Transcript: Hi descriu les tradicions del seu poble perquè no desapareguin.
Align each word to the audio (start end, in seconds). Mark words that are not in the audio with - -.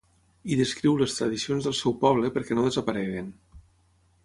Hi 0.47 0.55
descriu 0.61 0.95
les 1.01 1.13
tradicions 1.17 1.69
del 1.69 1.77
seu 1.81 1.95
poble 2.07 2.33
perquè 2.39 2.59
no 2.59 2.65
desapareguin. 2.71 3.31